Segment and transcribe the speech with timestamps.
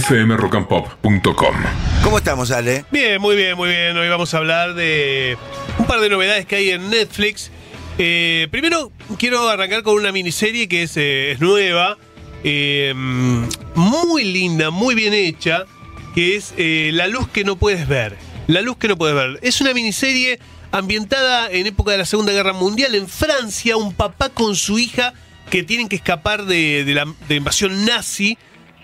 [0.00, 1.54] fmrockandpop.com.
[2.02, 2.84] ¿Cómo estamos, Ale?
[2.90, 3.96] Bien, muy bien, muy bien.
[3.96, 5.36] Hoy vamos a hablar de
[5.78, 7.50] un par de novedades que hay en Netflix.
[7.98, 11.96] Eh, primero, quiero arrancar con una miniserie que es, eh, es nueva,
[12.42, 12.92] eh,
[13.74, 15.64] muy linda, muy bien hecha,
[16.14, 18.16] que es eh, La luz que no puedes ver.
[18.48, 19.38] La luz que no puedes ver.
[19.42, 20.40] Es una miniserie
[20.72, 25.14] ambientada en época de la Segunda Guerra Mundial en Francia, un papá con su hija
[25.50, 28.36] que tienen que escapar de, de la de invasión nazi.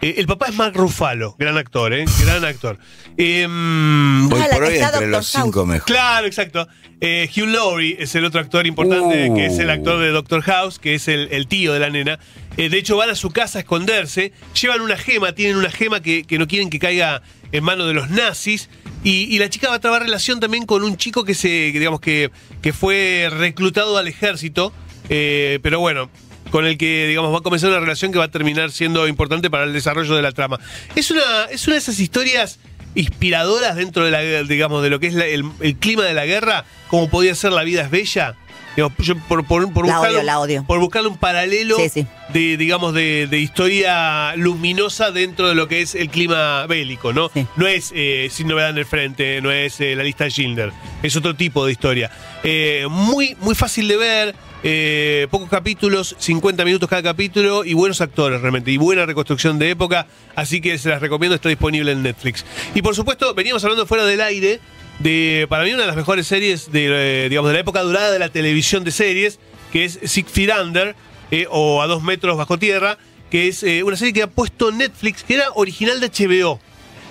[0.03, 2.05] Eh, el papá es Mark Ruffalo, gran actor, ¿eh?
[2.25, 2.79] Gran actor.
[3.19, 5.85] Em, Hoy por hoy está entre los cinco mejores.
[5.85, 6.67] Claro, exacto.
[7.03, 9.35] Eh, Hugh Laurie es el otro actor importante, Uh.
[9.35, 12.19] que es el actor de Doctor House, que es el, el tío de la nena.
[12.57, 16.01] Eh, de hecho, van a su casa a esconderse, llevan una gema, tienen una gema
[16.01, 18.69] que, que no quieren que caiga en manos de los nazis.
[19.05, 22.01] Y, y la chica va a trabar relación también con un chico que se, digamos
[22.01, 22.31] que,
[22.63, 24.73] que fue reclutado al ejército.
[25.09, 26.11] eh, pero bueno,
[26.51, 29.51] con el que, digamos, va a comenzar una relación que va a terminar siendo importante
[29.51, 30.59] para el desarrollo de la trama.
[30.97, 32.59] Es una, es una de esas historias
[32.95, 36.27] inspiradoras dentro de la, digamos, de lo que es la- el, el clima de la
[36.27, 38.35] guerra, como podía ser La vida es bella.
[38.77, 40.65] Digamos, yo por, por, por La buscarle, odio, la odio.
[40.65, 42.07] por buscarle un paralelo Sí, sí.
[42.33, 47.31] de, digamos, de, de historia luminosa dentro de lo que es el clima bélico, ¿no?
[47.35, 47.47] Sí.
[47.57, 50.73] No es eh, Sin novedad en el frente, no es eh, la lista de Schindler,
[51.03, 52.11] es otro tipo de historia.
[52.45, 58.01] Eh, muy, muy fácil de ver, eh, pocos capítulos, 50 minutos cada capítulo y buenos
[58.03, 62.03] actores realmente, y buena reconstrucción de época, así que se las recomiendo, está disponible en
[62.03, 62.45] Netflix.
[62.75, 64.61] Y por supuesto, veníamos hablando fuera del aire
[64.99, 68.11] de, para mí, una de las mejores series de, eh, digamos, de la época durada
[68.11, 69.39] de la televisión de series,
[69.73, 70.31] que es Six
[70.63, 70.95] Under,
[71.31, 72.99] eh, o A Dos Metros Bajo Tierra,
[73.31, 76.59] que es una serie que ha puesto Netflix, que era original de HBO.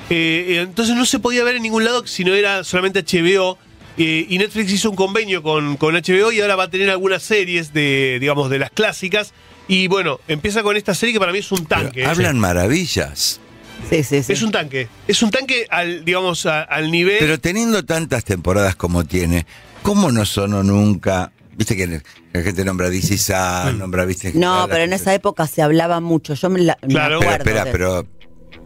[0.09, 3.57] Entonces no se podía ver en ningún lado si no era solamente HBO.
[3.99, 7.21] Eh, y Netflix hizo un convenio con, con HBO y ahora va a tener algunas
[7.21, 9.33] series de, digamos, de las clásicas.
[9.67, 12.05] Y bueno, empieza con esta serie que para mí es un Pero tanque.
[12.05, 13.39] hablan maravillas.
[13.89, 14.33] Sí, sí, sí.
[14.33, 14.87] Es un tanque.
[15.07, 17.17] Es un tanque al, digamos, a- al nivel.
[17.19, 19.45] Pero teniendo tantas temporadas como tiene,
[19.83, 21.31] ¿cómo no sonó nunca?
[21.55, 22.01] Viste que
[22.33, 23.79] la gente nombra DC Sun, Mm.
[23.79, 24.31] nombra, viste.
[24.33, 26.33] No, pero en esa época se hablaba mucho.
[26.33, 27.19] Yo me, la, me Claro.
[27.19, 28.07] Pero acuerdo espera, de- pero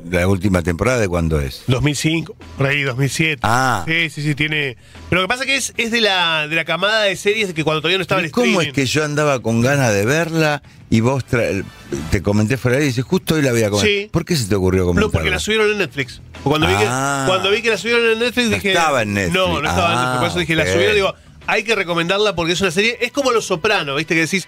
[0.10, 1.64] la última temporada de cuándo es?
[1.68, 3.40] 2005, por ahí, 2007.
[3.44, 3.84] Ah.
[3.88, 4.78] Sí, sí, sí, tiene.
[5.10, 7.64] Pero lo que pasa que es, es de, la, de la camada de series que
[7.64, 8.68] cuando todavía no estaba el ¿Y ¿Cómo streaming.
[8.70, 11.64] es que yo andaba con ganas de verla y vos tra-
[12.12, 13.86] te comenté fuera de ahí y dices, justo hoy la voy a comer?
[13.86, 14.10] Sí.
[14.12, 15.08] ¿Por qué se te ocurrió comentarla?
[15.08, 16.22] No, porque la subieron en Netflix.
[16.44, 17.26] Cuando, vi, que, Ah.
[17.28, 18.70] cuando vi que la subieron en Netflix No dije.
[18.72, 19.34] estaba en Netflix.
[19.36, 20.20] No, no estaba en Ah, Netflix.
[20.20, 20.70] Por eso dije, la ok.
[20.70, 20.96] subieron.
[20.96, 21.16] Digo,
[21.48, 22.98] hay que recomendarla porque es una serie.
[23.02, 24.14] Es como Los Sopranos, ¿viste?
[24.16, 24.48] Que decís,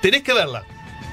[0.00, 0.64] tenés que verla.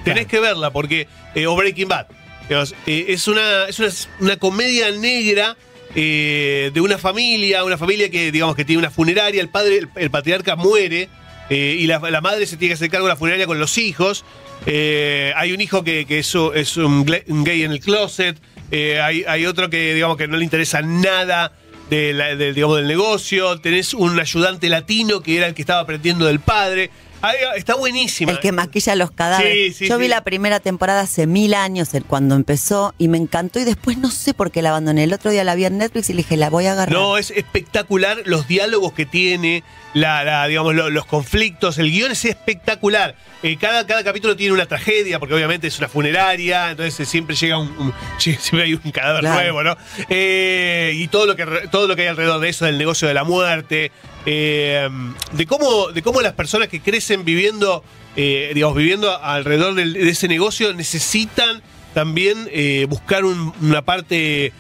[0.04, 1.08] Tenés que verla porque.
[1.36, 2.08] eh, o Breaking Bad.
[2.50, 3.90] Eh, es una, es una,
[4.20, 5.58] una comedia negra.
[5.98, 10.10] eh, de una familia, una familia que digamos que tiene una funeraria, el padre, el,
[10.10, 11.08] patriarca muere
[11.50, 13.78] eh, y la, la madre se tiene que hacer cargo de la funeraria con los
[13.78, 14.26] hijos.
[14.66, 18.38] Hay un hijo que, que es, es un, gay en el closet.
[18.72, 21.54] Hay, hay otro que digamos que no le interesa nada
[21.90, 23.60] de digamos, del negocio.
[23.62, 26.90] Tenés un ayudante latino que era el que estaba aprendiendo del padre.
[27.22, 28.32] Ay, está buenísima.
[28.32, 29.76] El que maquilla los cadáveres.
[29.76, 30.10] Sí, sí, Yo vi sí.
[30.10, 33.60] la primera temporada hace mil años, cuando empezó, y me encantó.
[33.60, 35.04] Y después no sé por qué la abandoné.
[35.06, 36.94] El otro día la vi en Netflix y le dije, la voy a agarrar.
[36.94, 42.12] No, es espectacular los diálogos que tiene, la, la, digamos, lo- los conflictos, el guion
[42.12, 43.16] es espectacular.
[43.42, 47.58] Eh, cada, cada capítulo tiene una tragedia, porque obviamente es una funeraria, entonces siempre llega
[47.58, 49.36] un, un- siempre hay un cadáver Claro.
[49.40, 49.78] nuevo, ¿no?
[50.10, 53.14] Eh, y todo lo que todo lo que hay alrededor de eso, del negocio de
[53.14, 53.92] la muerte,
[54.26, 54.90] eh,
[55.34, 57.84] de cómo, de cómo las personas que crecen viviendo,
[58.16, 61.62] eh, digamos, viviendo alrededor del- de ese negocio necesitan
[61.94, 64.52] también eh, buscar un- una parte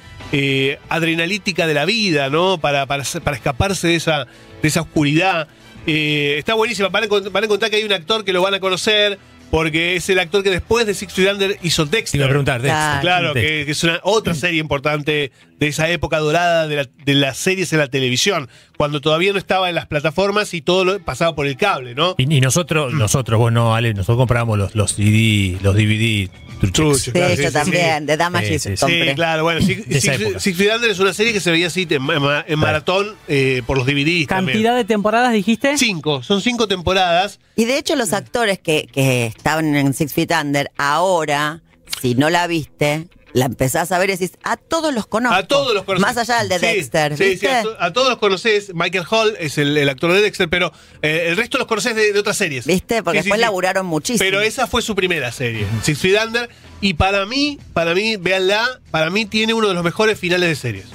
[0.89, 2.57] adrenalítica de la vida, ¿no?
[2.57, 4.25] Para, para, para escaparse de esa,
[4.61, 5.47] de esa oscuridad.
[5.85, 6.89] Está buenísima.
[6.89, 9.19] Van a, van a encontrar que hay un actor que lo van a conocer,
[9.51, 12.19] porque es el actor que después de Six Feet Under hizo Te Dexter.
[12.19, 12.81] iba a preguntar, Dexter.
[12.81, 13.01] Claro.
[13.01, 13.59] Claro, Dexter.
[13.59, 17.37] que, que es una otra serie importante de esa época dorada de, la- de las
[17.37, 21.33] series en la televisión, cuando todavía no estaba en las plataformas y todo lo pasaba
[21.35, 22.15] por el cable, ¿no?
[22.17, 26.29] Y, y nosotros, nosotros, bueno, Ale, nosotros comprábamos los, los CD, los DVD
[26.59, 27.01] truchos.
[27.01, 28.85] Sí, claro, yo sí, sí, también, de Sí, sí, sí.
[28.87, 32.59] Sí, claro, bueno, Feet Under es una serie que se veía así en, ma- en
[32.59, 34.27] maratón eh, por los DVDs.
[34.27, 34.57] también.
[34.57, 35.77] ¿Cantidad de temporadas dijiste?
[35.77, 37.39] Cinco, son cinco temporadas.
[37.55, 41.61] Y de hecho los actores que, que estaban en Six Feet Under, ahora,
[42.01, 45.35] si no la viste, la empezás a ver y decís, a todos los conozco.
[45.35, 46.01] A todos los conoces.
[46.01, 47.47] Más allá del de Sí, Dexter, Sí, ¿viste?
[47.47, 48.73] sí, a, to- a todos los conoces.
[48.73, 50.71] Michael Hall es el, el actor de Dexter, pero
[51.01, 52.65] eh, el resto los conoces de, de otras series.
[52.65, 53.03] ¿Viste?
[53.03, 54.19] Porque Sí, después laburaron muchísimo.
[54.25, 56.49] Pero esa fue su primera serie, Six Feet Under.
[56.79, 60.55] Y para mí, para mí, véanla, para mí tiene uno de los mejores finales de
[60.55, 60.85] series.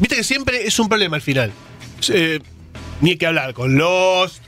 [0.00, 1.52] Viste que siempre es un problema el final.
[2.08, 2.40] Eh,
[3.00, 4.42] ni hay que hablar con Lost.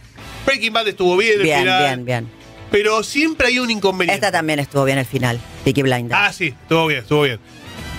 [0.44, 1.82] Breaking Bad estuvo bien el Bien, final.
[1.84, 2.37] bien, bien.
[2.70, 4.14] Pero siempre hay un inconveniente.
[4.26, 6.20] Esta también estuvo bien el final, Peaky Blinders.
[6.22, 7.40] Ah, sí, estuvo bien, estuvo bien.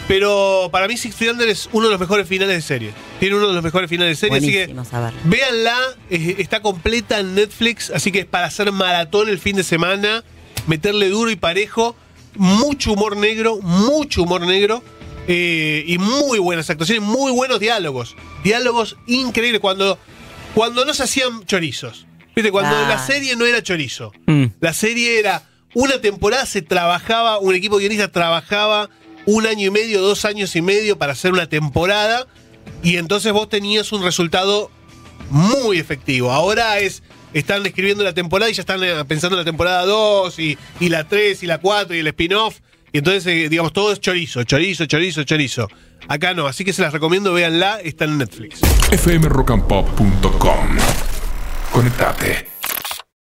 [0.07, 2.91] Pero para mí Six Under es uno de los mejores finales de serie.
[3.19, 4.75] Tiene uno de los mejores finales de serie, así que
[5.23, 5.75] véanla.
[6.09, 10.23] eh, está completa en Netflix, así que es para hacer maratón el fin de semana,
[10.65, 11.95] meterle duro y parejo.
[12.35, 14.83] Mucho humor negro, mucho humor negro.
[15.27, 18.15] eh, y muy buenas actuaciones, muy buenos diálogos.
[18.43, 19.99] Diálogos increíbles cuando,
[20.55, 22.07] cuando no se hacían chorizos.
[22.35, 22.85] Viste, cuando Ah.
[22.87, 24.11] la serie no era chorizo.
[24.25, 24.45] Mm.
[24.59, 25.43] La serie era
[25.73, 28.89] una temporada, se trabajaba, un equipo de guionistas trabajaba
[29.25, 32.25] un año y medio, dos años y medio para hacer una temporada.
[32.83, 34.71] Y entonces vos tenías un resultado
[35.29, 36.31] muy efectivo.
[36.31, 37.03] Ahora es.
[37.31, 40.89] Están escribiendo la temporada y ya están eh, pensando en la temporada 2 y, y
[40.89, 42.55] la 3 y la 4 y el spin-off.
[42.91, 45.67] Y entonces, eh, digamos, todo es chorizo, chorizo, chorizo, chorizo.
[46.07, 48.61] Acá no, así que se las recomiendo, véanla, está en Netflix.
[48.99, 50.77] fmrockandpop.com.
[51.79, 52.48] conectarte.